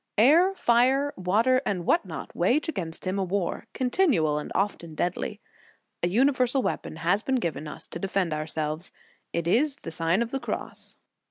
[0.17, 5.39] Air, fire, water, and what not, wage against him a war, continual and often deadly.
[6.01, 8.91] A universal weapon has been given us to defend ourselves;
[9.31, 10.97] it is the Sign of the Cross.